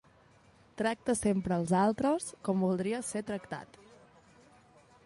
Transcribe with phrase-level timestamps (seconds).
[0.81, 3.81] Tracta sempre els altres com voldries ser tractat.